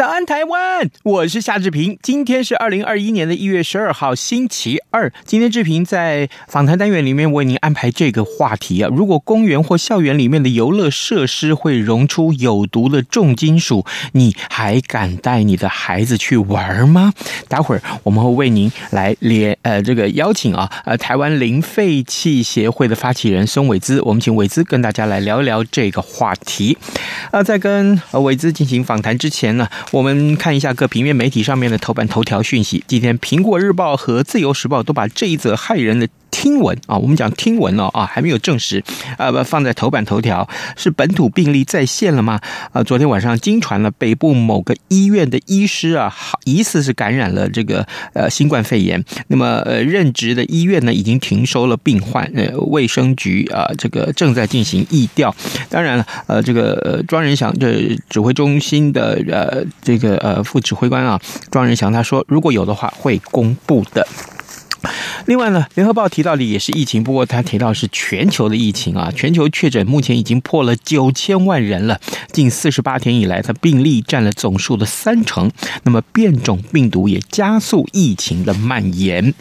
[0.00, 0.88] 早安，台湾！
[1.02, 1.98] 我是夏志平。
[2.02, 5.12] 今天是二零二一年的一月十二号，星期二。
[5.26, 17.12] 今天志平在访谈单元里面为您安排这个话题啊：如果公园或校园里面的游乐设施会溶出有毒的重金属，你还敢带你的孩子去玩吗？
[17.48, 26.78] 待会儿我们会为您来连呃这个邀请啊呃台湾零废弃协会的发起人孙伟兹，我们请伟兹跟大家来聊一聊这个话题。
[27.32, 29.68] 呃，在跟伟兹进行访谈之前呢。
[29.92, 32.84] 我们看一下各平面媒体上面的头版头条讯息。
[32.86, 38.82] 今天，《苹果日报》和《自由时报》都把这一则骇人的听闻啊，我们讲听闻哦啊，还没有证实
[39.18, 42.40] 啊，不放在头版头条，是本土病例再现了吗？
[42.72, 46.14] 啊，昨天晚上惊传了北部某个医院的医师啊，
[46.44, 49.04] 疑似是感染了这个呃新冠肺炎。
[49.28, 55.34] 那么呃，任职的医院呢，已经停收了病患，呃，卫生局啊，这个正在进行疫调。
[55.68, 61.20] 当然了，呃，这个庄人祥这指挥中心的呃这个呃副指挥官啊，
[61.50, 64.06] 庄人祥他说，如果有的话会公布的。
[65.26, 72.00] 另外呢，联合报提到的也是疫情，不过他提到是全球的疫情啊，全球确诊目前已经破了九千万人了，
[72.32, 75.50] 近四十八天以来，它病例占了总数的三成。
[75.84, 79.34] 那么变种病毒也加速疫情的蔓延。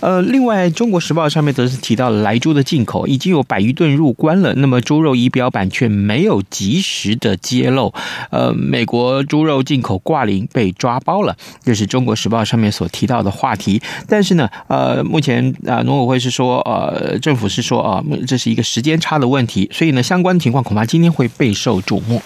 [0.00, 7.92] 呃，另外，《中国时报》上面则是提到了莱猪的进口已经有百余吨入关了，那么猪肉仪表板却没有及时的揭露。
[8.30, 13.82] 呃，美国猪肉进口挂零被抓包了，这是《中国时报》上面所提到的话题。
[14.06, 15.02] 但是呢，呃。
[15.04, 22.22] 目前啊，农委会是说，呃，政府是说啊，这是一个时间差的问题，所以呢，相关情况恐怕今天会备受瞩目。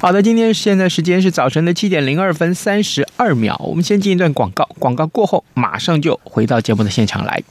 [0.00, 7.42] 好的，今天现在时间是早晨的七点零二分三十二秒，我们先进一段广告，广告过后马上就回到节目的现场来。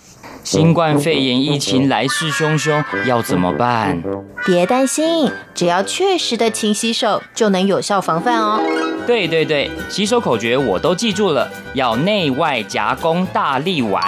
[0.43, 4.01] 新冠肺炎疫情来势汹汹，要怎么办？
[4.45, 8.59] 别担心，只要确实的勤洗手，就能有效防范哦。
[9.05, 14.03] 对对对，洗手口诀我都记住了，要内外夹攻大力丸。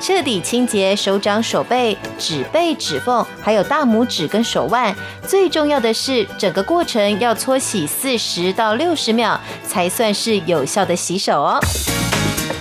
[0.00, 4.94] 彻底清洁手掌、手背、指背、指缝，还有大拇指跟手腕。
[5.26, 11.58] 最重要的是，整个过程要搓洗四十到六十秒，才算是有效的洗手哦。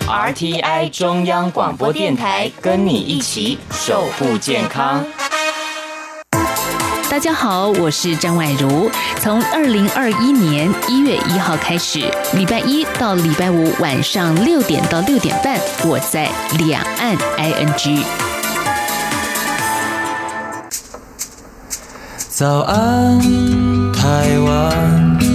[0.08, 5.04] RTI 中央广播电台，跟你一起守护健康。
[7.10, 8.90] 大家好，我是张婉如。
[9.20, 12.00] 从二零二一年一月一号开始，
[12.34, 16.30] 礼拜一到礼拜五晚上六点到六点半，我在
[16.60, 18.04] 两岸 ING。
[22.30, 23.20] 早安，
[23.92, 25.35] 台湾，你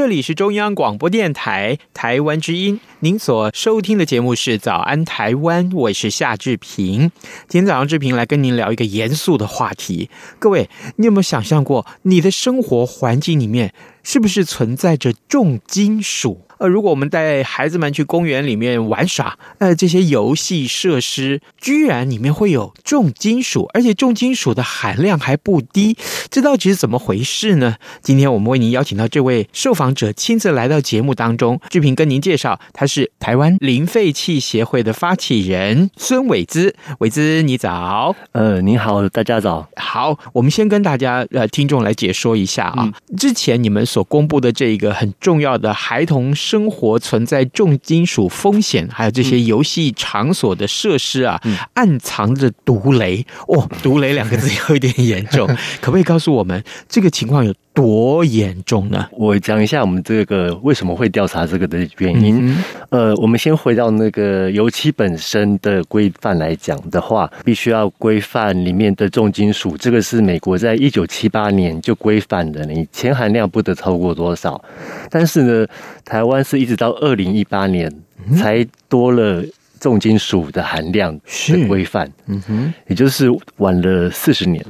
[0.00, 7.12] 这里是中央广播电台台湾之音，您所收听的节目是《早安台湾》，我是夏志平。
[7.46, 10.08] 今天早上志平来跟您聊一个严肃的话题。
[10.38, 16.40] 各位，你有没有想象过，你的生活环境里面是不是存在着重金属？
[16.60, 25.96] 呃，如果我们带孩子们去公园里面玩耍，呃，这些游戏设施居然里面会有重金属，而且重金属的含量还不低，
[26.28, 27.76] 这到底是怎么回事呢？
[28.02, 36.76] 今天我们为您邀请到这位受访者亲自来到节目当中，志平跟您介绍，他是台湾零废弃协会的发起人孙伟姿。
[36.98, 38.14] 伟姿，你早。
[38.32, 39.66] 呃，您好，大家早。
[39.76, 46.34] 好，我们先跟大家呃听众来解说一下啊，嗯、之前你们所公布的这一个很重要的孩童。
[46.50, 53.24] 生活存在重金属风险，还有这些游戏场所的设施啊，嗯、暗藏着毒雷。
[53.46, 55.46] 哦，毒雷两个字有一点严重，
[55.80, 59.06] 可不可以告诉我们这个情况有多严重呢？
[59.12, 62.50] 我讲一下我们这个为什么会调查这个的原因。
[62.50, 69.76] 嗯、呃，我们先回到那个油漆本身的规范来讲的话，必须要规范里面的重金属。
[69.76, 74.62] 这个是美国在一九七八年就规范的，你铅含量不得超过多少。
[75.08, 75.66] 但是呢，
[76.04, 77.90] 台湾是一直到二零一八年
[78.36, 79.44] 才多了
[79.78, 81.16] 重金属的含量
[81.48, 82.10] 的规范。
[82.26, 84.64] 嗯哼，也就是晚了四十年。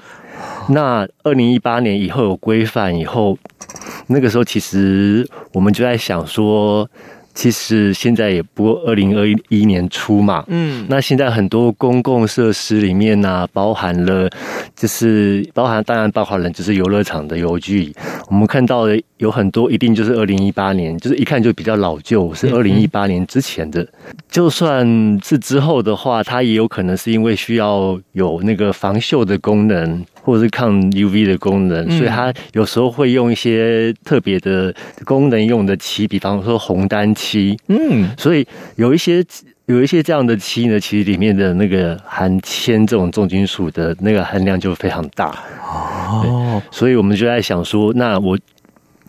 [0.69, 3.37] 那二零一八年以后有规范以后，
[4.07, 6.89] 那个时候其实我们就在想说，
[7.35, 14.29] 其实现在也不过二零二一年初嘛，嗯，那现在很多公共设施里面呢、啊，包含了
[14.75, 17.95] 就是包含当然包含了就是游乐场的游具，
[18.29, 23.87] 我们看到的有很多一定就是二零一八年，就是一看就比较老旧，是二零一八年之前的，
[24.29, 24.85] 就算
[25.25, 30.05] 是之后的话，它也有可能是因为需要有那个防锈的功能。
[30.23, 34.73] 或者是抗 UV 的功能，所以它有时候会用一些特别的
[35.07, 37.59] 功能用的漆，比方说红丹漆。
[37.69, 38.47] 嗯，所以
[38.77, 39.25] 有一些
[39.65, 45.35] 有一些这样的漆呢，其实里面的那个含铅这种重金属的那个含量就非常大。
[45.67, 48.39] 哦，所以我们就在想说，那我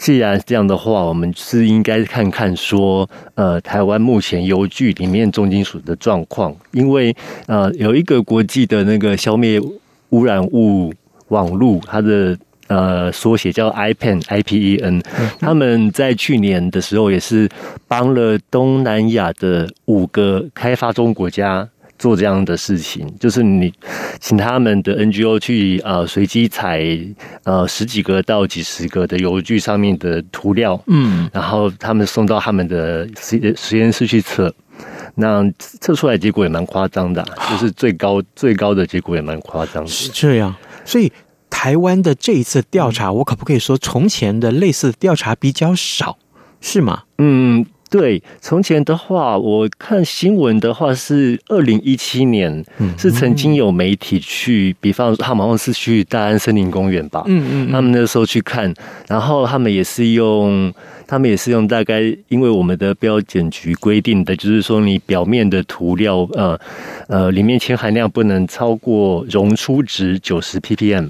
[0.01, 7.15] 既然这样的话，我们是应该看看说，呃，台湾目前油具里面重金属的状况，因为
[7.45, 9.61] 呃，有一个国际的那个消灭
[10.09, 10.91] 污染物。
[11.27, 12.37] 网路它的
[12.67, 15.01] 呃缩写叫 IPEN，I P E N，
[15.39, 17.47] 他们在去年的时候也是
[17.87, 21.69] 帮了东南亚的五个开发中国家
[22.01, 23.71] 做这样的事情，就是你
[24.19, 26.83] 请他们的 N G O 去呃随机采
[27.43, 34.51] 呃十几个到几十个的油具上面的涂料，嗯，然后他们送到他们的实实验室去测，
[35.13, 40.55] 那测出来结果也蛮夸张的，就是最高最高的结果也蛮夸张的，是这样。
[40.83, 41.11] 所以
[41.51, 46.17] 台湾的这一次调查，我可不可以说从前的类似调查比较少，
[46.61, 47.03] 是吗？
[47.19, 48.23] 嗯，对。
[48.39, 52.65] 从前的话，我看新闻的话是二零一七年，
[52.97, 58.73] 是曾经有媒体去，比方说他们好像是去大安森林公园吧，嗯嗯，他们那时候去看，
[59.07, 60.73] 然后他们也是用。
[61.07, 66.57] 他们也是用大概，因为我们的标检局规定的，就是说你表面的涂料，呃
[67.09, 71.09] 呃，里面铅含量不能超过溶出值九十 ppm。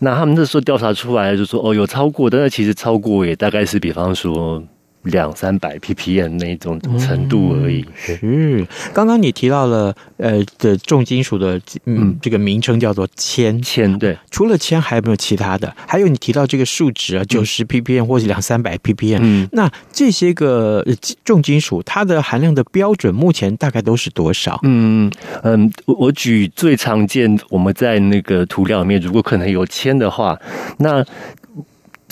[0.00, 4.62] 那他们那时候调查出来就说，哦，有超过，但是其实超过也大概是，比方说。
[5.04, 7.84] 两三百 ppm 那种程度而已。
[8.22, 14.16] 嗯、是，刚刚你提到了呃的重金属的嗯这个名称叫做铅铅对。
[14.30, 15.74] 除了铅还有没有其他的？
[15.86, 19.18] 还有你提到这个数值啊，九十 ppm 或者两三百 ppm。
[19.22, 20.84] 嗯，那这些个
[21.24, 24.58] 重金属它的含量的标准目前大概都是多少？
[24.62, 25.10] 嗯
[25.42, 30.38] 嗯，我我举最常见我们在那个涂料里面，如果可能有铅的话，
[30.78, 31.04] 那。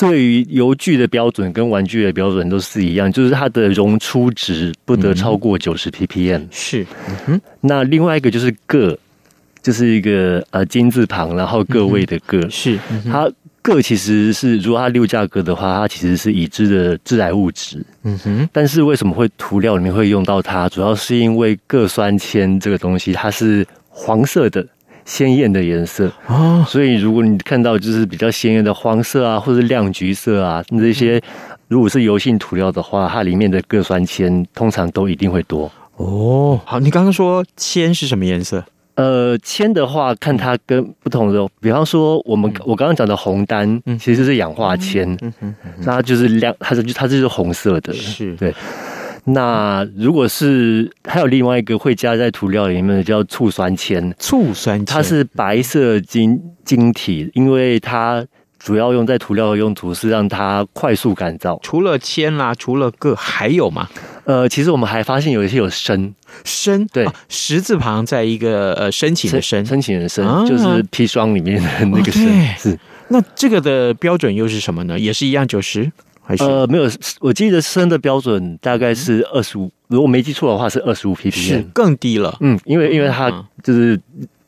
[0.03, 6.39] 对于油具的标准跟玩具的标准都是一样，就是它的溶出值不得超过九十 ppm。
[6.39, 6.87] 嗯、是。
[7.61, 8.99] 那另外一个就是铬，
[9.63, 12.41] 就是一个呃金字旁，然后各位的各。
[12.41, 13.31] 嗯、是，嗯、它
[13.63, 17.81] 铬其实是如果它六价铬的话，它其实是已知的致癌物质。
[18.03, 18.49] 嗯哼。
[18.53, 20.69] 但是为什么会涂料里面会用到它？
[20.69, 24.67] 主要是因为铬酸铅这个东西，它是黄色的。
[25.05, 26.11] 鲜艳的颜色。
[26.27, 31.21] 啊，所以如果你看到就是比较鲜艳的黄色啊，或者亮橘色啊，这些
[31.69, 35.71] 如果是油性涂料的话，它里面的铬酸铅通常都一定会多。
[35.97, 36.61] 哦。
[36.65, 38.65] 好，你刚刚说铅是什么颜色？
[38.95, 45.17] 呃，铅的话，看它跟不同的，比方说我们我刚刚讲的红丹，其实是氧化铅，
[45.79, 48.37] 那它就是亮，它是它就是红色的，是。
[48.37, 48.55] 对。
[49.25, 58.27] 那如果是还有另外一个会加在涂料里面的叫醋酸铅，醋酸铅它是白色晶晶体，因为它
[58.59, 61.59] 主要用在涂料的用途是让它快速干燥。
[61.63, 63.89] 除了铅啦，除了铬还有吗？
[64.25, 66.13] 呃，其实我们还发现有一些有砷，
[66.45, 72.27] 砷对、啊，十字旁在一个呃申请的申，申请的申，啊、就是砒霜里面的那个砷。
[72.27, 74.99] 哦、是那这个的标准又是什么呢？
[74.99, 75.91] 也是一样九十。
[76.39, 76.89] 呃，没有，
[77.21, 82.35] 我记得砷的标准大概是二十五，如果没记错的话是二十五 ppm，是更低了。
[82.41, 83.29] 嗯，因为因为它
[83.63, 84.01] 就是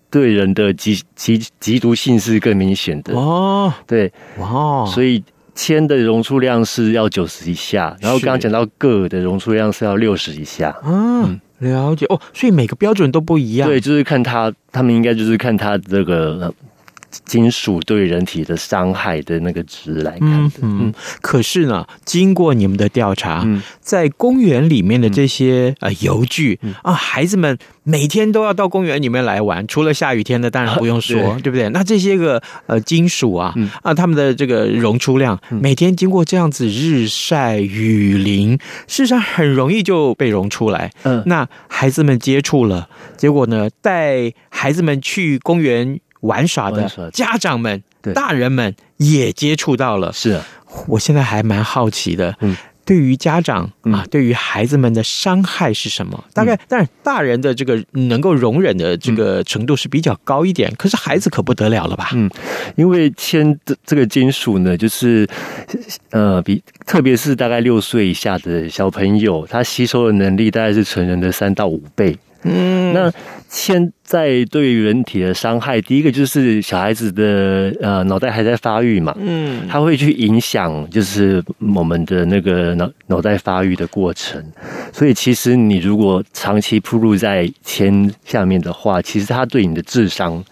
[0.08, 3.72] 对人的极极极毒性是更明显的哦。
[3.86, 5.22] 对，哇，所以
[5.54, 10.74] 铅的溶出量是要九十以下，然后刚刚讲到铬的溶出量是要六十以下。
[10.84, 13.68] 嗯，了解哦，所以每个标准都不一样。
[13.68, 16.54] 对，就是看它，他们应该就是看它这个。
[17.24, 20.30] 金属对人体的伤害的那个值来看。
[20.44, 20.50] 的。
[20.62, 23.62] 嗯，嗯，可是呢，经过你们的调查，嗯。
[23.80, 26.74] 在公园里面的这些呃游具嗯。
[26.82, 31.42] 啊，孩子们每天都要到公园里面来玩，除了下雨天的，当然不用说，对。
[31.42, 31.68] 对不对？
[31.70, 33.70] 那这些个呃金属啊嗯。
[33.82, 38.52] 啊，他们的这个溶出量，每天经过这样子日晒雨淋，
[38.86, 40.90] 事实上很容易就被溶出来。
[41.02, 41.22] 嗯。
[41.26, 47.82] 那孩子们接触了，结果呢，带孩子们去公园玩耍的家长们、
[48.14, 50.12] 大人们也接触到了。
[50.12, 50.32] 是。
[50.32, 50.44] 啊，
[50.88, 53.94] 我现在还蛮好奇的，嗯，对于家长嗯。
[53.94, 56.24] 啊，对于孩子们的伤害是什么？
[56.32, 62.10] 大概但是，大人的这个能够容忍的这个程度是比较高一点，可是孩子可不得了了吧？
[62.14, 62.28] 嗯，
[62.76, 65.26] 因为铅的这个金属呢，就是
[66.10, 72.16] 呃，比特别是大概六岁以下的小朋友，他吸收的能力大概是成人的三到五倍。
[72.46, 73.10] 嗯，那
[73.56, 81.40] 铅在对于人体的伤害，第一个就是小孩子的呃脑袋还在发育嘛，嗯，它会去影响就是
[81.72, 84.44] 我们的那个脑脑袋发育的过程，
[84.92, 90.44] 所以其实你如果长期铺露在铅下面的话，其实它对你的智商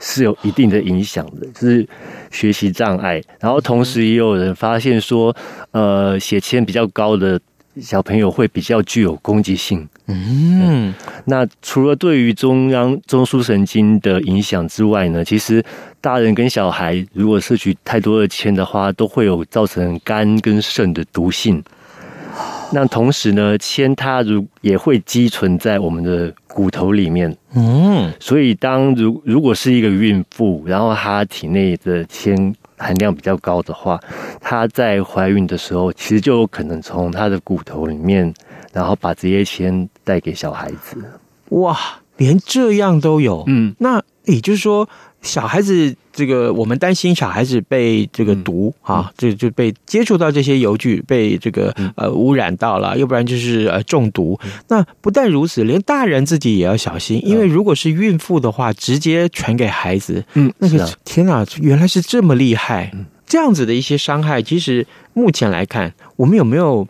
[0.00, 1.86] 是有一定的影响的，就是
[2.32, 3.22] 学习障碍。
[3.38, 5.34] 然后同时也有人发现说，
[5.70, 7.40] 呃，血铅比较高的
[7.80, 9.88] 小朋友会比较具有攻击性。
[10.10, 10.94] 嗯，
[11.26, 15.62] 那除了对于中央中枢神经的影响之外呢，其实
[16.00, 21.62] 大人跟小孩如果摄取太多的铅的话，都会有造成肝跟肾的毒性。
[22.70, 27.34] 那同时呢，铅它如也会积存在我们的骨头里面。
[27.54, 33.98] 嗯，所以当如如果是一个孕妇，然后她体内的铅含量比较高的话，
[34.40, 38.32] 她在怀孕的时候，其实就有可能从她的骨头里面，
[38.72, 40.96] 然后把这些钱带给小孩子。
[41.50, 41.78] 哇，
[42.16, 44.86] 连这样都有，嗯，那也就是说，
[45.22, 48.96] 小孩子这个我们担心小孩子被这个毒、嗯。
[48.96, 54.38] 啊，这就被接触到这些油具，被这个呃污染到了，要不然就是呃中毒。
[54.68, 60.90] 那不但如此，连大人自己也要小心，因为如果是孕妇的话，直接传给孩子，嗯，那个、啊。
[61.06, 62.92] 天哪，原来是这么厉害，
[63.26, 66.86] 这样子的一些伤害，其实目前来看，我们有没有？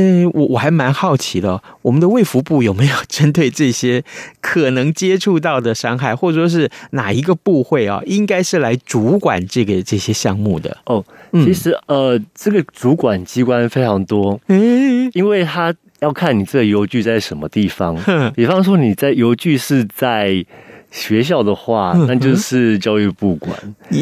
[0.00, 4.04] 嗯，我我还蛮好奇的，我们的卫福部有没有 针对这些
[4.40, 10.76] 可能接触到的伤害，或者说是哪一个部会啊，应该是来主管这个这些项目的？
[10.86, 17.96] 哦，嗯其实呃，这个主管机关非常多，嗯因为它要看你这个油具在什么地方。
[18.36, 20.44] 比方说，你在邮局是在
[20.92, 23.52] 学校的话，那就是教育部管。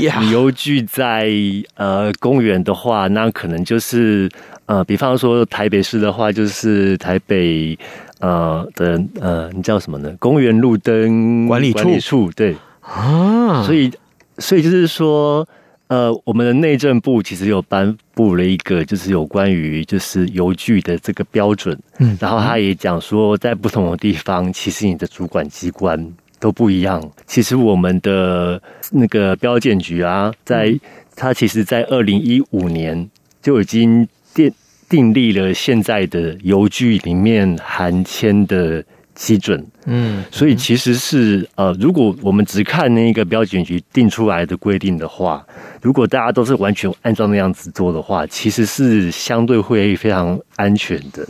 [0.03, 1.33] 呀你油具在
[1.75, 4.29] 呃公园的话，那可能就是
[4.67, 7.79] 呃，比方说台北市的话，就是台北
[8.21, 10.15] 呃的呃，你叫什么呢？
[10.19, 12.55] 公园路灯管理处管理处对。
[12.81, 13.91] 啊，所以，
[14.39, 15.47] 所以就是说，
[15.89, 21.77] 呃，我们的内政部其实有颁布了一个，就是有关于就是邮局的这个标准。
[21.99, 27.03] 嗯然后他也讲说，在不同的地方，其实你的主管机关都不一样。
[27.27, 30.79] 其实我们的那个标检局啊，在
[31.17, 33.09] 它其实，在二零一五年
[33.43, 34.07] 就已经
[34.37, 34.53] 订
[34.89, 39.67] 订立了现在的邮局里面含铅的基准。
[39.87, 45.45] 嗯，所以其实是呃，如果我们只看那个标准局定出来的规定的话，
[45.81, 51.27] 如果大家都是完全按照那样子做的话，其实是相对会非常安全的。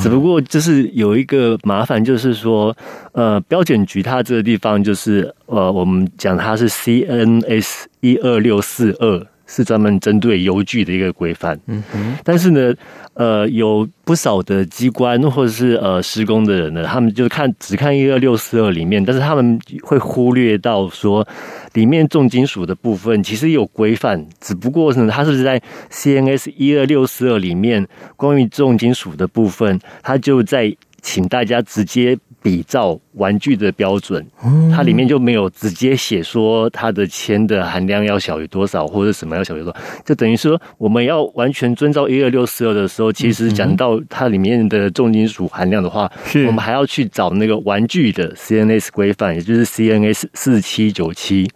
[0.00, 2.76] 只不过就是有一个麻烦，就是说，
[3.12, 9.26] 呃，标准局它这个地方就是呃，我们讲它是 CNS 一二六四二。
[9.46, 12.74] 是专门针对油具的一个规范，嗯哼，但是呢，
[13.14, 21.26] 呃，有不少的机关或者是呃施工的人呢，他们就是看只看一二六四二里面，但是他们会忽略到说
[21.74, 27.86] 里面重金属的部分其实有规范，只不过呢，它是在 CNS 一二六四二里面
[28.16, 30.74] 关于重金属的部分，它就在
[31.06, 32.18] 请大家直接。
[32.42, 34.24] 比照玩具的标准，
[34.72, 46.08] 它里面就没有直接写说它的铅的含量要小于多少，或者什么要小于多少，就等于说我们要完全遵照一二六四二的时候，其实讲到它里面的重金属含量的话，
[46.46, 51.50] 我们还要去找那个玩具的 CNS 规范，也就是 CNS 四七九七。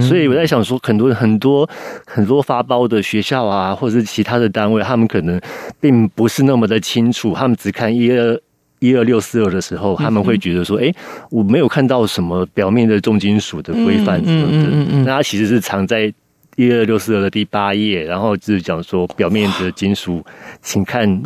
[0.00, 1.68] 所以我在想说，很多很多
[2.06, 5.40] 很多发包的学校啊，或者是其他的单位，他们可能
[5.80, 8.40] 并不是那么的清楚，他们只看一二。
[8.80, 10.94] 一二六四二的时候，他们会觉得说：“哎、欸，
[11.30, 14.68] 我没有看到什么表面的重金属的规范什么的。”
[15.06, 16.12] 那它其实是藏在
[16.56, 20.24] 一二六四二的第八页，然后就是讲说表面的金属，
[20.60, 21.22] 请看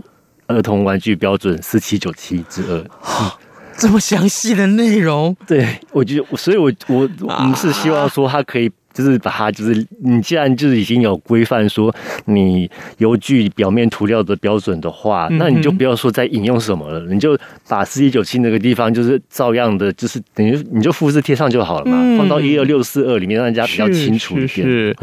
[0.46, 2.78] 儿童玩具标准四七九七之二。
[2.78, 3.30] 嗯
[3.76, 17.36] 这么详细的内容， 对我觉得，所以我我我们是希望说它可以就是把它，就是你既然就是已经有规范说你油具表面涂料的标准的话，那你就不要说再引用什么了，你就
[17.68, 24.66] 把四一九七那个地方就是照样的，就是等于你就复制贴上就好了嘛，放到一二六四二里面，让大家比较清楚一点。
[24.66, 24.96] 是。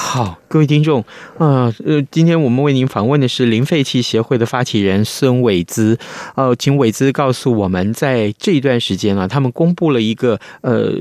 [0.00, 1.04] 好，各位听众，
[1.38, 5.98] 呃，呃，今天我们为您访问的是零废弃协会的发起人孙伟姿，
[6.36, 10.92] 呃，请伟姿告诉我们，在这一段时间啊，他们公布了一个呃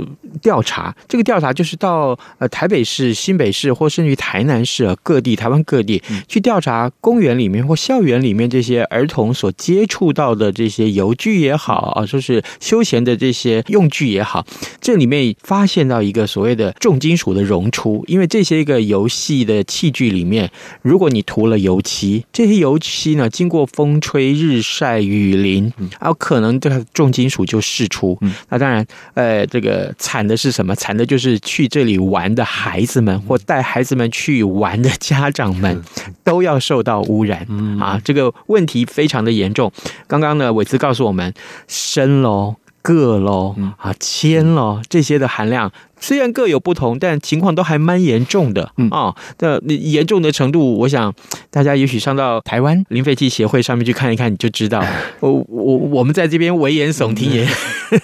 [0.41, 14.43] 调查，这个调查就是到呃台北市、新北市或甚至于台南市啊各地、台湾各地去调查公园里面或校园里面这些儿童所接触到的这些油具也好啊，说是休闲的这些用具也好，
[14.81, 18.86] 这里面发现到一个所谓的重金属的溶出，因为这些一个。
[18.87, 20.49] 游戏的器具里面，
[20.81, 28.17] 如果你涂了油漆，这些油漆呢，经过风吹日晒雨淋，啊，可能这个重金属就释出。
[28.49, 30.75] 那当然，呃，这个惨的是什么？
[30.75, 35.83] 惨的就是去这里玩的孩子们，或带孩子们去玩的家长们，
[36.23, 37.45] 都要受到污染。
[37.79, 39.71] 啊，这个问题非常的严重。
[40.07, 41.33] 刚刚呢，伟兹告诉我们，
[41.67, 45.71] 砷喽、铬喽、啊铅喽这些的含量。
[45.99, 49.15] 虽然各有不同，但情况都还蛮严重的啊。
[49.39, 51.11] 那严重的程度，我想
[51.49, 54.85] 大家也许上到台湾零废弃协会上面去看一看，你就知道。
[55.21, 57.47] 我我我们在这边危言耸听，也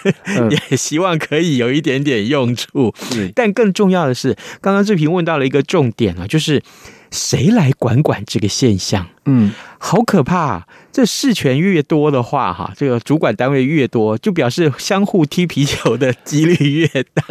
[0.71, 2.91] 也希望可以有一点点用处。
[3.35, 6.61] 但更重要的是，刚刚志平问到了一个重点啊，就是
[7.13, 9.07] 谁来管管这个现象？
[9.25, 10.67] 嗯，好可怕啊。
[10.91, 17.23] 这事权越多的话，哈，这个主管单位越多，就表示相互踢皮球的几率越大。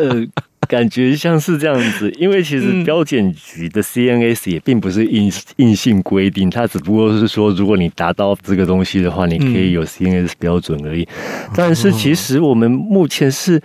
[0.69, 11.07] 感觉像是这样子，因为其实标检局的 CNS 也并不是硬硬性规定，它只不过是说，如果你达到这个东西的话，你可以有 CNS 标准而已。
[11.55, 13.61] 但是其实我们目前是，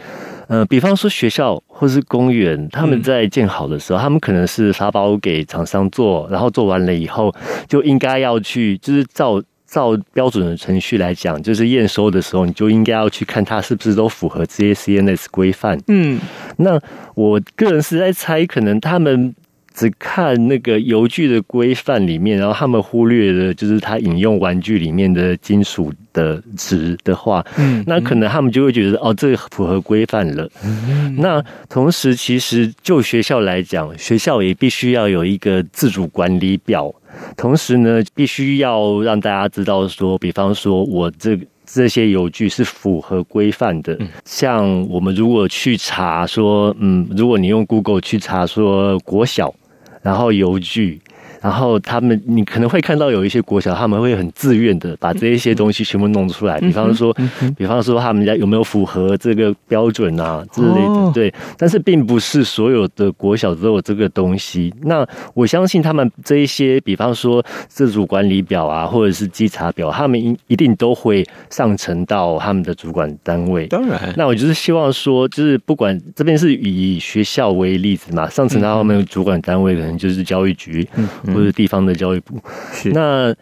[0.47, 7.33] 呃，比方说学校或是公园，他们在建好的时候，他们可能是发包给厂商做，然后做完了以后，
[7.67, 9.41] 就应该要去，就是照。
[9.69, 15.77] 照标准的程序来讲，就是验收的时候，你就应该要去看它是不是都符合这些 CNS 规范。
[15.87, 16.17] 嗯，
[16.55, 16.79] 那
[17.15, 19.35] 我个人是在猜，可能他们
[19.77, 30.49] 只看那个游具的规范里面，然后他们忽略了就是他引用玩具里面的金属的值的话，嗯，那可能他们就会觉得哦，这个符合规范了。
[30.65, 36.91] 嗯，那同时，其实就学校来讲，学校也必须要有一个自主管理表。
[37.35, 41.37] 同时呢，必须要让大家知道说，比方说我这
[41.67, 43.95] 这些游具是符合规范的。
[44.25, 49.53] 像我们如果去查说，嗯，如果你用 Google 去查说国小，
[50.01, 51.01] 然后邮局。
[51.41, 56.59] 然后他们，你可能会看到有一些国小，他们会很自愿的把这一些东西全部弄出来。
[56.59, 57.15] 比方说，
[57.55, 61.33] 比方说他们家有没有符合这个标准啊之类的，对。
[61.57, 64.73] 但是并不是所有的国小都有这个东西。
[64.81, 73.67] 那我相信他们这一些，比方说自主管理表啊，或者是稽查表，他们一一定都会上呈到他们的主管单位。
[73.67, 80.87] 当然，那我就是希望说，就是不管这边是以学校为例子嘛，上呈到他们的主管单位，可能就是教育局。
[81.27, 82.39] 或者地方的教育部，
[82.71, 83.33] 是那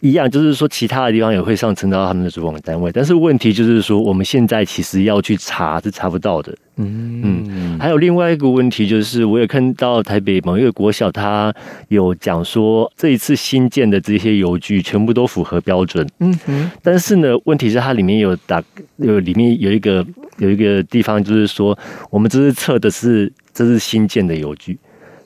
[0.00, 6.56] 一样，就是说其他的地方也会上升到他们的主管单位，但是问题就是说，我们现在其实要去查是查不到的。
[6.76, 11.54] 嗯嗯，还有另外一个问题就是，我也看到台北某一个国小，他
[11.88, 16.08] 有讲说这一次新建的这些邮局全部都符合标准。
[16.20, 18.62] 嗯哼，但是呢，问题是它里面有打
[18.96, 20.06] 有里面有一个
[20.38, 21.78] 有一个地方，就是说
[22.08, 24.78] 我们这是测的是这是新建的游具。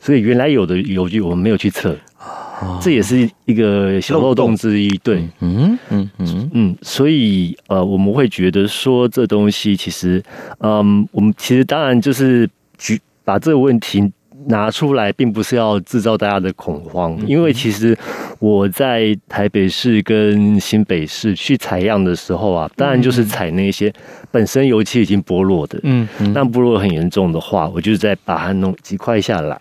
[0.04, 1.96] 所以原来有的邮局我们没有去测，
[2.78, 4.90] 这也是一个小漏洞之一。
[4.98, 10.22] 对，嗯嗯嗯嗯，所以呃，我们会觉得说这东西其实，
[10.58, 14.12] 嗯，我们其实当然就是举把这个问题。
[14.48, 17.96] 拿出来并不是要制造大家的恐慌，因为其实
[18.38, 23.92] 我在台北市跟新北市去采样的时候啊，当然就是采那些
[24.30, 29.61] 本身油漆已经剥落的，嗯，但剥落很严重的话，我就再把它弄几块下来，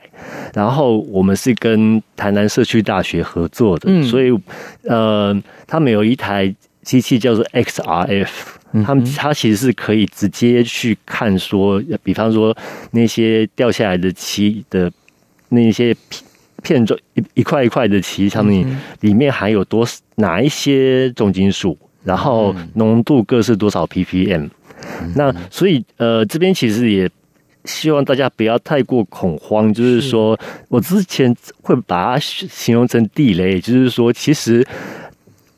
[0.53, 4.37] 然后我们是跟台南社区大学合作的，所以
[4.83, 8.27] 呃，他们有一台机器叫做 XRF。
[8.83, 12.55] 他们他其实是可以直接去看说，比方说
[12.89, 14.91] 那些掉下来的漆的
[15.49, 16.23] 那些片
[16.63, 18.65] 片状一一块一块的漆上面
[19.01, 24.49] 里面含有多哪一些重金属，然后浓度各是多少 ppm。
[25.15, 27.07] 那所以呃这边其实也
[27.65, 34.65] 希望大家不要太过恐慌，就是说我之前会把它形容成地雷，就是说其实。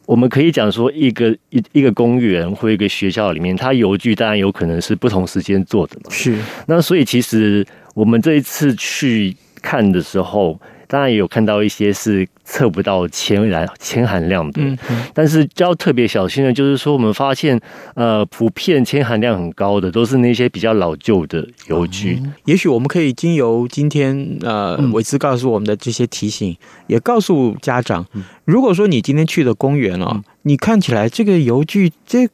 [0.05, 6.11] 我们可以讲说，一个一一个公园或一个学校里面，它邮局当然有可能是不同时间做的嘛。
[6.11, 6.37] 是。
[6.67, 10.59] 那所以其实我们这一次去看的时候。
[10.87, 17.59] 当然也有看到一些是测不到铅燃铅含量的，嗯嗯、但是就要特别小心的，就是说我们发现，
[17.95, 22.19] 呃，普遍铅含量很高的都是那些比较老旧的油具。
[22.23, 28.05] 嗯、也许我们可以经由今天呃伟慈告诉我们的这些提醒，嗯、也告诉家长，
[28.45, 32.27] 如果说你今天去的公园哦，嗯、你看起来这个油具这。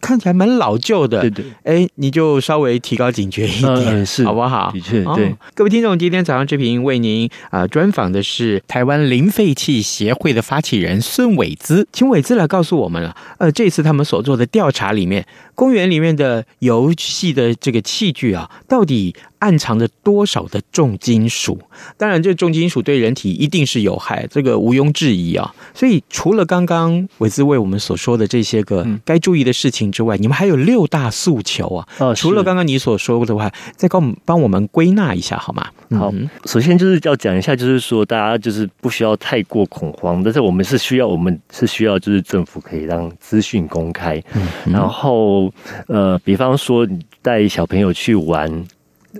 [0.00, 4.70] 看起来蛮老旧的，对对，哎，你就稍微提高警觉一点，嗯、是好不好？
[4.72, 5.38] 的确，对、哦。
[5.54, 13.16] 各位听众，今天早上这频为您啊、呃、专访的是台湾零废弃协会的发起人孙伟姿，请伟姿来告诉我们了。
[13.38, 21.58] 呃，这次他们所做的调查里面，公园里面的游戏的这个器具啊，到底暗藏着多少的重金属？
[21.98, 25.52] 当然，这重金属对人体一定是有害，这个毋庸置疑啊。
[25.74, 31.88] 所以，除了刚刚伟兹为我们所说的这些个该注意的事情之外，嗯、你们还有六大诉求啊。
[31.98, 35.66] 哦，除了刚刚你所说的话，再帮我们帮我们归纳一下好吗？
[35.98, 44.22] 好，嗯、首先就是要讲一下，就是说大家就是不需要太过恐慌，但是我们是需要，我们是需要，就是政府可以让资讯公开，
[44.64, 45.52] 然后
[45.88, 48.64] 呃，比方说你带小朋友去玩。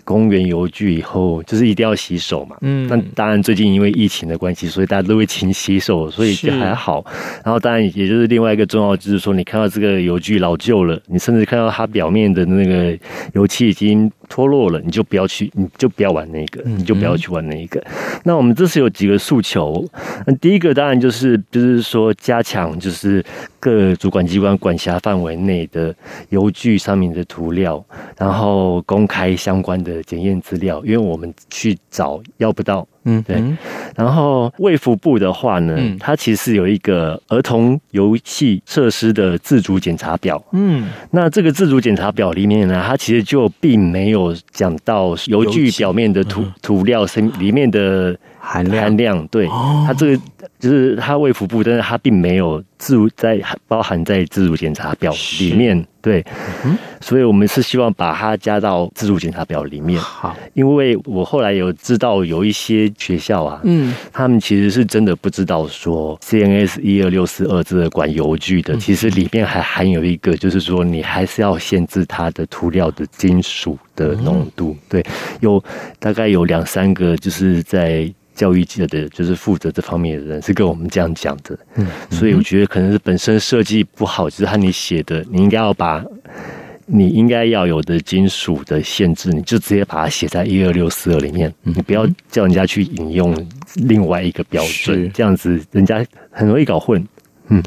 [0.04, 7.04] 公园游具以后就是一定要洗手嘛，嗯，那当然最近因为疫情的关系，所以大家都会勤洗手，所以就还好。
[7.44, 8.32] 然后当然也就是。
[8.32, 12.98] 另外一个重要，就是说你看到这个游具老旧了，你甚至看到它表面的那个
[13.34, 17.84] 油漆已经脱落了，你就不要去，你就不要玩那个，你就不要去玩那个。
[18.24, 19.86] 那我们这次有几个诉求，
[20.26, 23.22] 那第一个当然就是就是说加强就是
[23.60, 25.94] 各主管机关管辖范围内的
[26.30, 27.84] 邮具上面的涂料，
[28.16, 32.88] 然后公开相关的检验资料，因为我们去找要不到。
[33.04, 33.42] 嗯，对。
[33.96, 40.42] 然后卫福部的话呢，嗯、它其实有一个儿童游戏设施的自主检查表。
[40.52, 48.82] 嗯，那这个自主检查表里面呢，它其实就并没有讲到油具表面的涂涂料身里面的含量。
[48.82, 50.22] 含量，对，哦、它这个
[50.58, 55.86] 就是它卫福部，但是它并没有自主在包含在自主检查表里面。
[56.02, 56.20] 对，
[56.64, 60.00] 嗯、所以我们是希望把它加到自主检查表里面。
[60.00, 74.70] 好，因为我后来有知道有一些学校啊，嗯，他们其实是真的不知道说 CNS 一二六四二这个管油具的，其实里面还含有一个，就是说你还是要限制它的涂料的金属的浓度。
[74.70, 75.06] 嗯、对，
[75.40, 75.62] 有
[75.98, 78.12] 大概有两三个就是在。
[78.34, 86.02] 教育界的就是负责这方面的人是跟我们这样讲的，嗯，所以我觉得可能是本身设计不好，就是和你写的，你应该要把
[86.86, 93.36] 你应该要有的金属的限制，你就直接把它写在一二六四二里面，你不要叫人家去引用
[93.74, 97.06] 另外一个标准，这样子人家很容易搞混。
[97.48, 97.62] 嗯，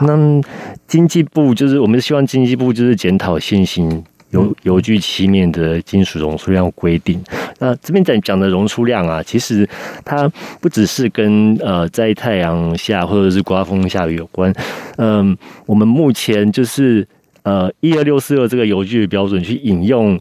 [0.00, 0.42] 那
[0.88, 4.02] 经济部就是我们希望经济部就是检讨现行。
[4.30, 7.20] 游游具漆面的金属容出量规定，
[7.58, 9.68] 那这边在讲的容出量啊，其实
[10.04, 14.54] 它不只是跟呃在太阳下或者是刮风下雨有关，
[14.98, 17.06] 嗯，我们目前就是
[17.42, 20.18] 呃一二六四二这个油具的标准去引用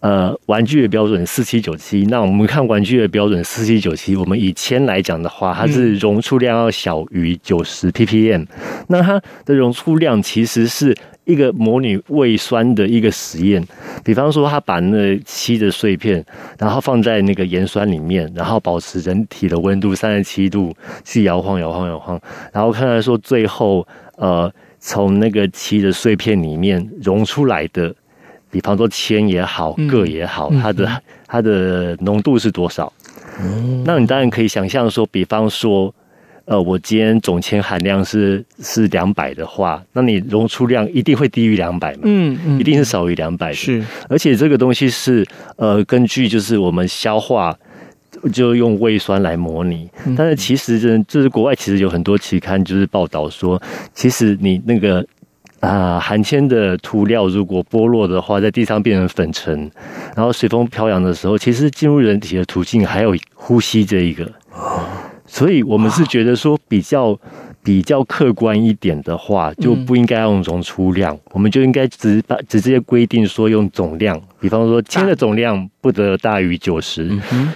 [0.00, 8.44] 呃玩具的标准四七九七，那我们看玩具的标准四七九七，我们以铅来讲的话，它是容出量要小于九十 ppm，
[8.88, 10.92] 那它的容出量其实是。
[11.24, 13.64] 一个模拟胃酸的一个实验，
[14.04, 16.24] 比方说他把那漆的碎片，
[16.58, 22.20] 然后放在那个盐酸里面，然后保持人体的温度三十七度，去摇晃摇晃摇晃，
[22.52, 27.94] 然后看来说最后呃从那个漆的碎片里面溶出来的，
[28.50, 32.92] 比方说铅也好，铬也好，它的它的浓度是多少？
[33.40, 35.94] 嗯，那你当然可以想象说，比方说。
[36.44, 42.00] 呃，我今天总铅含量是是两百的话，那你溶出量一定会低于两百嘛？
[42.02, 43.54] 嗯嗯，一定是少于两百的。
[43.54, 45.24] 是，而且这个东西是
[45.56, 47.56] 呃，根据就是我们消化
[48.32, 53.60] 就用胃酸来模拟，嗯、但是其实这就是国外其实有很多期刊就是报道说，
[53.94, 54.98] 其实你那个
[55.60, 59.70] 啊、呃、含铅的涂料如果剥落的话，在地上变成粉尘，
[60.16, 64.28] 然后随风飘扬的时候，其实进入人体的途径还有呼吸这一个。
[65.32, 67.18] 所以，我们是觉得说比较
[67.62, 77.10] 比较客观一点的话，就不应该用容出量，我们就应该直把直接规定说用总量，比方说铅的总量不得大于九十，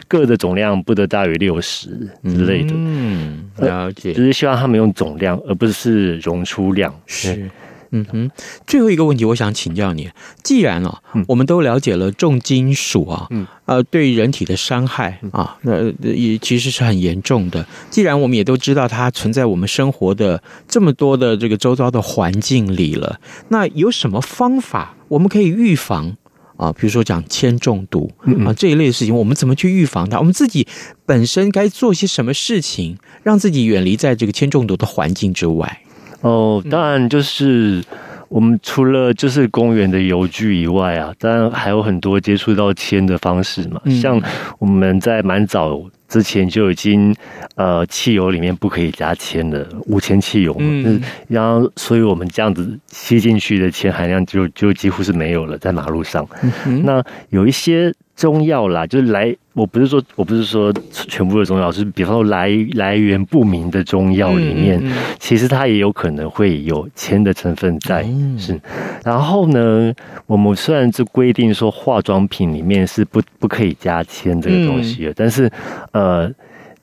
[0.08, 1.90] 铬的总量不得大于六十
[2.22, 2.72] 之类的。
[2.74, 6.94] 嗯，了解，就是希望他们用总量，而不是容出量。
[7.04, 7.50] 是。
[7.90, 8.30] 嗯哼，
[8.66, 10.10] 最后一个问题，我想请教你，
[10.42, 17.66] 既然啊，我们都了解了重金属啊，嗯，呃，对人体的伤害啊，那也其实是很严重的。
[17.90, 26.16] 既然我们也都知道它存在我们生活的这么多的这个周遭的环境里了，那有什么方法我们可以预防
[26.56, 28.10] 啊，比如说讲铅中毒
[28.44, 30.18] 啊这一类的事情，我们怎么去预防它？
[30.18, 30.66] 我们自己
[31.04, 35.82] 本身该做些什么事情，让自己远离在这个铅中毒的环境之外？
[36.20, 37.82] 哦，当然就是
[38.28, 44.20] 我们除了就是公园的游具以外啊，当然还有很多接触到铅的方式嘛，像
[44.58, 45.82] 我们在蛮早。
[46.08, 47.12] 之前就已经，
[47.56, 56.24] 呃，汽油里面不可以加铅的无铅汽油嘛，嗯，然后所以我们这样子吸进去的铅含量就就几乎是没有了，在马路上。
[56.64, 68.60] 嗯、那有一些中药啦，就是来，我不是说我不是说全部的中药，是比方说来来源不明的中药里面，嗯嗯、其实它也有可能会有铅的成分在，嗯、是。
[69.02, 69.92] 然后呢，
[70.26, 75.50] 我们虽然是规定说化妆品里面是不不可以加铅这个东西的，嗯、但是。
[75.92, 76.30] 呃，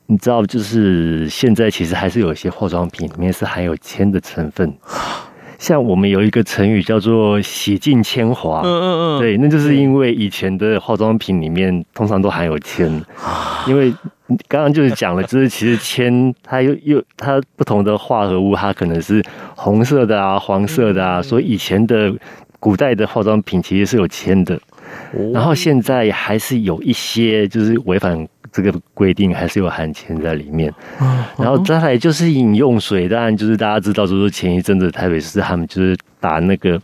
[0.06, 4.70] 你知道，就是现在其实还是有一些化妆品里面是含有铅的成分，
[5.58, 12.88] 像我们有一个成语叫做“洗尽铅华”，嗯嗯嗯，对，那就是因为以前的化妆品里面通常都含有铅，
[13.66, 13.92] 因为
[14.48, 19.22] 刚刚就是讲了，就是其实铅它又又它不同的化合物，它可能是
[19.54, 22.12] 红色的啊、黄色的啊，所以以前的
[22.60, 24.58] 古代的化妆品其实是有铅的，
[25.32, 28.26] 然后现在还是有一些就是违反。
[28.54, 30.72] 这个规定还是有含铅在里面，
[31.36, 36.80] 然后再来就是饮用水，当然就是大家知道，就是前一阵子台北市他们就是把那个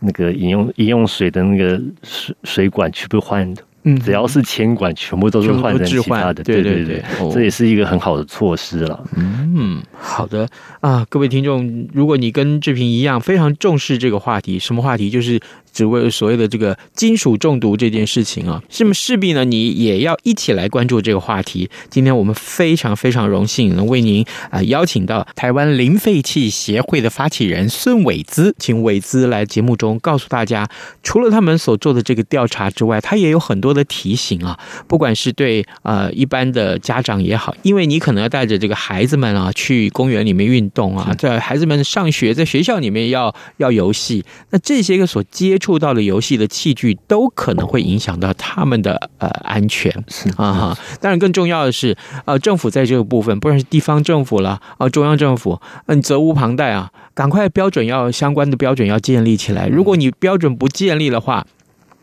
[0.00, 3.62] 那个饮用饮用水的那个水水管全部换的。
[3.86, 9.04] 嗯，只要是铅管，全部都是换成其他的，对对对，这也是一个很好的措施了。
[9.14, 10.48] 嗯，好的
[10.80, 15.10] 啊，各位听众，如果你跟志平一样非常重视这个话题，什么话题？
[15.10, 15.38] 就是
[15.74, 19.44] 只为所谓的这个金属中毒这件事情啊，是不是势必呢？
[19.44, 21.68] 你也要一起来关注这个话题。
[21.90, 30.66] 今天我们非常非常荣幸能为您啊邀请到台湾零废弃协会的发起人孙伟姿，请伟姿来节目中告诉大家，
[31.02, 33.74] 除了他们所做的这个调查之外，他也有很多。
[33.74, 34.56] 的提醒啊，
[34.86, 49.90] 不管是对呃一般的家长也好，因为你可能要带着这个孩子们啊去公园里面运动啊，在孩子们上学，在学校里面要要游戏，那这些个所接触到的游戏的器具都可能会影响到他们的呃安全
[50.36, 50.78] 啊哈。
[51.00, 51.96] 当然更重要的是，
[52.26, 59.66] 呃，政府在这个部分，不管是地方政府啦，啊中央政府，嗯，责无旁贷啊，赶快标准要相关的标准要建立起来。
[59.68, 61.46] 如果你标准不建立的话，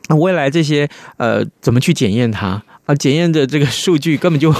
[0.10, 2.96] 那未来这些呃，怎么去检验它啊？
[2.96, 4.54] 检验的这个数据根本就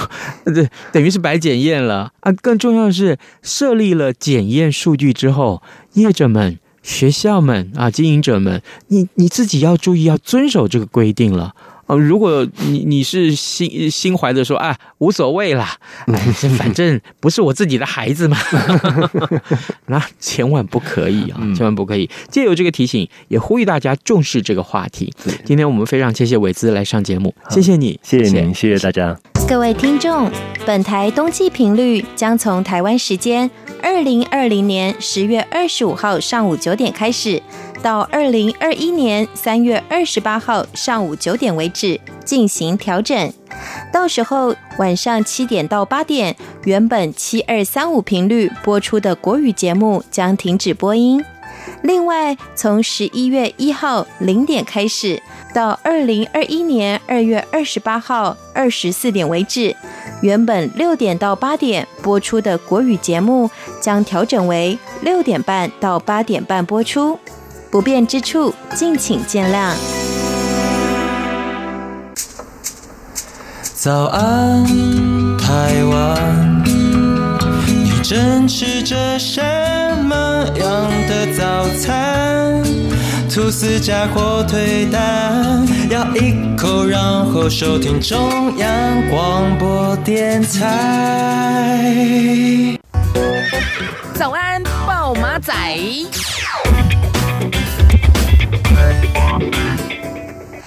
[0.46, 2.32] 这 等于是白检验了啊！
[2.40, 5.62] 更重要的是，设立了检验数据之后，
[5.94, 11.54] 业者们、学校们啊、经营者们，你你自己要注意，要遵守这个规定了。
[11.88, 18.38] 如果你你是心心怀的说啊，无所谓啦，哎，这反正不是我自己的孩子嘛，
[19.86, 22.08] 那千万不可以啊，千万不可以。
[22.30, 25.12] 借由这个提醒，也呼吁大家重视这个话题。
[25.44, 29.18] 今天我们非常谢谢伟兹来上节目，谢谢你，谢谢您，谢谢大家。
[29.52, 30.30] 各位听众，
[30.64, 33.50] 本台冬季频率将从台湾时间
[33.82, 37.42] 二零二零年十月二十五号上午九点开始。
[37.82, 43.30] 到二零二一年三月二十八号上午九点为止进行调整，
[43.92, 46.34] 到时候晚上七点到八点，
[46.64, 51.22] 原本七二三五频率播出的国语节目将停止播音。
[51.82, 55.20] 另外，从十一月一号零点开始，
[55.52, 59.76] 到二零二一年二月二十八号二十四点为止，
[60.22, 67.18] 原本六点到八点播出的国语节目将调整为六点半到八点半播出。
[67.70, 69.74] 不便之处，敬请见谅。
[73.74, 74.64] 早安，
[75.38, 76.62] 台湾，
[77.66, 79.40] 你正吃着什
[80.04, 82.62] 么样的早餐？
[83.34, 88.68] 吐司加火腿蛋，咬一口，然后收听中央
[89.08, 91.88] 广播电台。
[94.12, 95.54] 早安，豹马仔。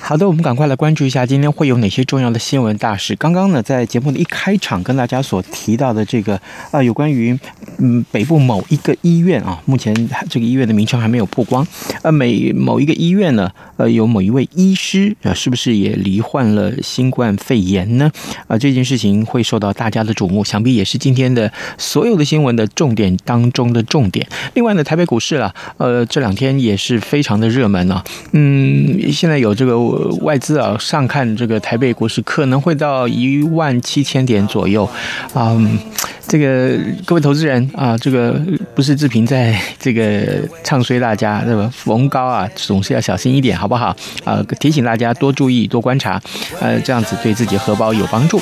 [0.07, 3.15] 好的，我们赶快来关注一下今天会有哪些重要的新闻大事。
[3.15, 7.35] 刚刚呢，在节目的一开场跟大家所提到的这个啊、呃，有关于
[7.79, 9.91] 嗯北部某一个医院啊，目前
[10.29, 11.65] 这个医院的名称还没有曝光。
[12.03, 18.11] 呃，每某一个医院呢，呃，有某一位医师啊，是不是也罹患了新冠肺炎呢？
[18.41, 24.27] 啊、呃，这件事情会受到大家的瞩目，想必也是今天的所有的新闻的重点当中的重点。
[24.53, 28.03] 另外呢，台北股市啊，呃，这两天也是非常的热门啊。
[28.33, 29.94] 嗯，现在有这个。
[30.21, 34.87] 外资啊，上看这个台北股市可能会到一万七千点左右，
[35.35, 35.77] 嗯，
[36.27, 38.39] 这个各位投资人啊，这个
[38.73, 43.95] 不是志平在这个唱衰大家，这个逢高啊总是要小心一点，好不好？
[44.23, 46.21] 啊，提醒大家多注意、多观察，
[46.59, 48.41] 呃，这样子对自己荷包有帮助。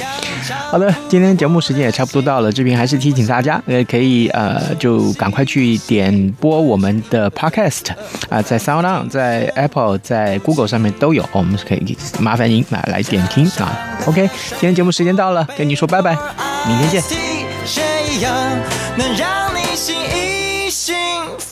[0.70, 7.92] 好的，今天节目时间也差不多到了，志平还是提醒大家，呃，可以呃就赶快去点播我们的 Podcast
[8.30, 13.78] 啊，在 SoundOn、在 Apple、在 Google 上面都有，我们是可以麻烦您来来点听啊。
[14.06, 16.18] OK，今天节目时间到了，跟你说拜拜，
[16.66, 17.04] 明天见。